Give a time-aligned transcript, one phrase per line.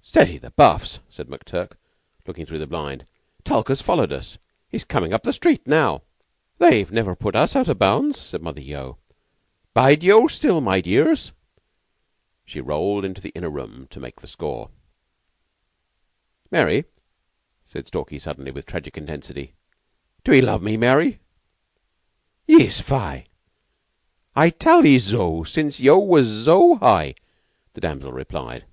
[0.00, 1.72] "Steady the Buffs!" said McTurk,
[2.26, 3.04] looking through the blind.
[3.44, 4.38] "Tulke has followed us.
[4.70, 6.00] He's comin' up the street now."
[6.56, 8.96] "They've niver put us out o' bounds," said Mother Yeo.
[9.74, 11.32] "Bide yeou still, my little dearrs."
[12.46, 14.70] She rolled into the inner room to make the score.
[16.50, 16.86] "Mary,"
[17.66, 19.52] said Stalky, suddenly, with tragic intensity.
[20.24, 21.20] "Do 'ee lov' me, Mary?"
[22.46, 23.26] "Iss fai!
[24.58, 27.14] Talled 'ee zo since yeou was zo high!"
[27.74, 28.64] the damsel replied.